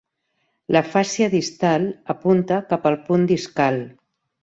[0.75, 3.83] La fàscia distal apunta cap al punt discal.